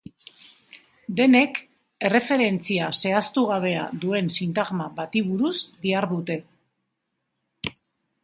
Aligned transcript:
Denek, 1.17 1.59
erreferentzia 2.07 2.87
zehaztu 3.03 3.43
gabea 3.51 3.83
duen 4.05 4.33
sintagma 4.37 4.87
bati 5.01 5.23
buruz 5.29 5.53
dihardute. 5.87 6.39